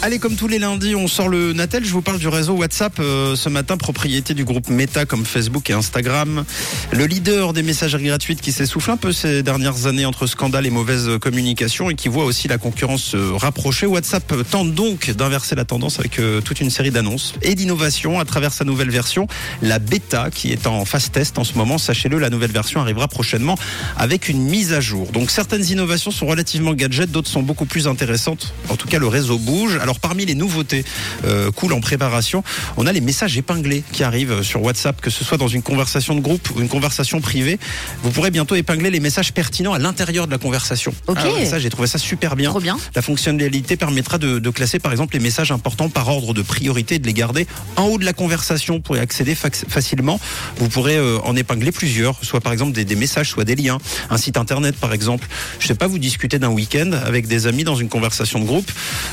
[0.00, 1.84] Allez, comme tous les lundis, on sort le Natel.
[1.84, 5.68] Je vous parle du réseau WhatsApp euh, ce matin, propriété du groupe Meta comme Facebook
[5.70, 6.44] et Instagram.
[6.92, 10.70] Le leader des messageries gratuites qui s'essouffle un peu ces dernières années entre scandales et
[10.70, 13.86] mauvaise communication et qui voit aussi la concurrence se rapprocher.
[13.86, 18.24] WhatsApp tente donc d'inverser la tendance avec euh, toute une série d'annonces et d'innovations à
[18.24, 19.26] travers sa nouvelle version,
[19.62, 21.76] la bêta, qui est en phase test en ce moment.
[21.76, 23.56] Sachez-le, la nouvelle version arrivera prochainement
[23.96, 25.10] avec une mise à jour.
[25.10, 28.54] Donc certaines innovations sont relativement gadgets, d'autres sont beaucoup plus intéressantes.
[28.68, 29.76] En tout cas, le réseau bouge.
[29.96, 30.84] Parmi les nouveautés
[31.24, 32.42] euh, cool en préparation,
[32.76, 36.14] on a les messages épinglés qui arrivent sur WhatsApp, que ce soit dans une conversation
[36.14, 37.58] de groupe ou une conversation privée.
[38.02, 40.92] Vous pourrez bientôt épingler les messages pertinents à l'intérieur de la conversation.
[41.06, 41.18] Ok.
[41.20, 42.50] Ah, ça, j'ai trouvé ça super bien.
[42.50, 42.78] Trop bien.
[42.94, 46.96] La fonctionnalité permettra de, de classer par exemple les messages importants par ordre de priorité
[46.96, 50.20] et de les garder en haut de la conversation pour y accéder fac- facilement.
[50.58, 53.78] Vous pourrez euh, en épingler plusieurs, soit par exemple des, des messages, soit des liens,
[54.10, 55.28] un site internet par exemple.
[55.60, 58.70] Je sais pas, vous discutez d'un week-end avec des amis dans une conversation de groupe.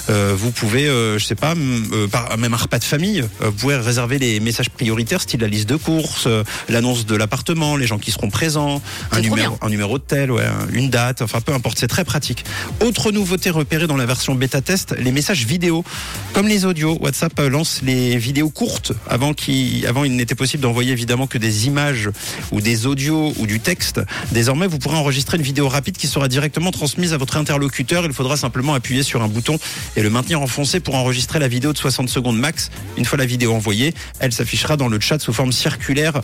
[0.10, 3.50] Euh, vous pouvez, euh, je sais pas, euh, par, même un repas de famille, euh,
[3.50, 6.28] vous pouvez réserver les messages prioritaires, style la liste de courses,
[6.70, 10.46] l'annonce de l'appartement, les gens qui seront présents, un numéro, un numéro de tel, ouais,
[10.72, 12.46] une date, enfin peu importe, c'est très pratique.
[12.82, 15.84] Autre nouveauté repérée dans la version bêta test, les messages vidéo.
[16.34, 18.94] Comme les audios, WhatsApp lance les vidéos courtes.
[19.08, 22.10] Avant, qui, avant il n'était possible d'envoyer évidemment que des images
[22.52, 24.02] ou des audios ou du texte.
[24.32, 28.06] Désormais, vous pourrez enregistrer une vidéo rapide qui sera directement transmise à votre interlocuteur.
[28.06, 29.58] Il faudra simplement appuyer sur un bouton
[29.96, 30.42] et le maintenir
[30.80, 32.72] pour enregistrer la vidéo de 60 secondes max.
[32.98, 36.22] Une fois la vidéo envoyée, elle s'affichera dans le chat sous forme circulaire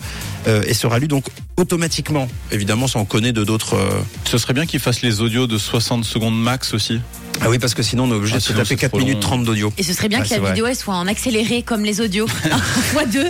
[0.48, 1.26] euh, et sera lue donc
[1.58, 2.28] automatiquement.
[2.52, 3.76] Évidemment, ça on connaît de d'autres.
[3.76, 7.02] euh, Ce serait bien qu'ils fassent les audios de 60 secondes max aussi.
[7.44, 9.00] Ah oui, parce que sinon on est obligé Ah, de se taper c'est 4 trop
[9.00, 9.20] minutes long.
[9.22, 9.74] 30 d'audio.
[9.78, 10.50] Et ce serait bien Ouais, que la vrai.
[10.52, 12.28] vidéo elle soit en accéléré comme les audios.
[12.92, 13.26] fois deux.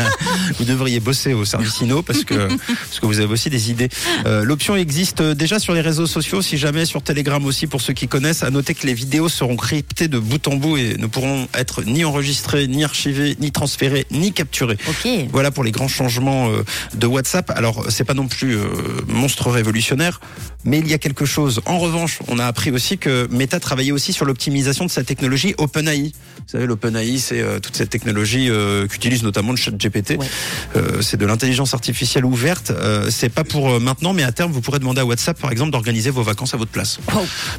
[0.58, 3.88] Vous devriez bosser au service Inno parce que, parce que vous avez aussi des idées.
[4.26, 7.92] Euh, L'option existe déjà sur les réseaux sociaux, si jamais sur Telegram aussi pour ceux
[7.92, 8.42] qui connaissent.
[8.42, 11.82] À noter que les vidéos seront cryptées de bout en bout et ne pourront être
[11.84, 14.78] ni enregistrées, ni archivées, ni transférées, ni capturées.
[14.88, 15.08] Ok.
[15.30, 16.64] Voilà pour les grands changements euh,
[16.94, 17.50] de WhatsApp.
[17.50, 18.66] Alors, c'est pas non plus euh,
[19.06, 20.20] monstre révolutionnaire,
[20.64, 21.60] mais il y a quelque chose.
[21.66, 25.56] En revanche, on a appris aussi que Meta travaillait aussi sur l'optimisation de sa technologie
[25.58, 26.12] OpenAI.
[26.12, 30.10] Vous savez, l'OpenAI, c'est euh, toute cette technologie euh, qu'utilise notamment le ChatGPT.
[30.10, 30.26] Ouais.
[30.76, 32.70] Euh, c'est de l'intelligence artificielle ouverte.
[33.10, 36.10] C'est pas pour maintenant, mais à terme, vous pourrez demander à WhatsApp, par exemple, d'organiser
[36.10, 37.00] vos vacances à votre place.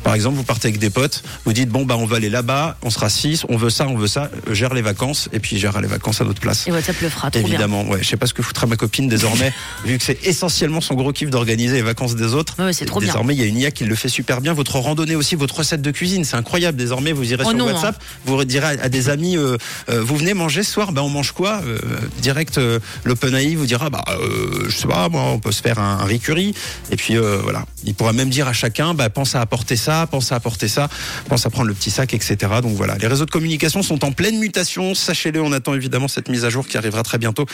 [0.03, 2.77] Par exemple, vous partez avec des potes, vous dites bon bah on va aller là-bas,
[2.81, 5.81] on sera six, on veut ça, on veut ça, gère les vacances et puis gère
[5.81, 6.65] les vacances à notre place.
[6.65, 7.49] Et WhatsApp le fera trop bien.
[7.49, 8.01] Évidemment, ouais.
[8.01, 9.51] Je sais pas ce que foutra ma copine désormais,
[9.85, 12.55] vu que c'est essentiellement son gros kiff d'organiser les vacances des autres.
[12.63, 13.07] Ouais, c'est trop bien.
[13.07, 14.53] désormais, il y a une IA qui le fait super bien.
[14.53, 16.77] Votre randonnée aussi, votre de cuisine, c'est incroyable.
[16.77, 19.57] Désormais, vous irez Oh sur non, WhatsApp, vous direz à, des amis, euh,
[19.89, 21.77] euh, vous venez manger ce soir, ben on mange quoi Euh,
[22.21, 25.79] Direct, euh, l'OpenAI vous dira, bah euh, je sais pas, moi, on peut se faire
[25.79, 26.53] un, un riz curry.
[26.91, 30.07] Et puis euh, voilà, il pourra même dire à chacun, bah pense à apporter ça,
[30.09, 30.89] pense à apporter ça,
[31.27, 32.37] pense à prendre le petit sac, etc.
[32.61, 34.93] Donc voilà, les réseaux de communication sont en pleine mutation.
[34.95, 37.45] Sachez-le, on attend évidemment cette mise à jour qui arrivera très bientôt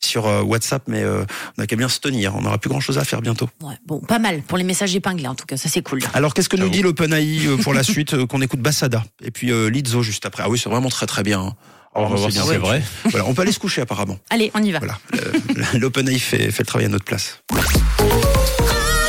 [0.00, 1.24] sur euh, WhatsApp, mais euh,
[1.58, 2.34] on a qu'à bien se tenir.
[2.36, 3.48] On n'aura plus grand-chose à faire bientôt.
[3.62, 6.00] Ouais, bon, pas mal pour les messages épinglés en tout cas, ça c'est cool.
[6.12, 9.30] Alors qu'est-ce que nous dit l'OpenAI euh, pour la suite euh, Qu'on écoute Bassada et
[9.30, 10.42] puis euh, Lizzo juste après.
[10.44, 11.40] Ah oui, c'est vraiment très très bien.
[11.40, 11.54] hein.
[11.96, 12.46] On va voir si bien.
[12.48, 12.82] c'est vrai.
[13.04, 14.18] Voilà, on peut aller se coucher apparemment.
[14.28, 14.80] Allez, on y va.
[14.80, 15.32] Voilà, Euh,
[15.78, 17.40] l'OpenAI fait, fait le travail à notre place.